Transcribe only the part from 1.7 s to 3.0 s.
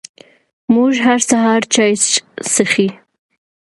چای څښي🥃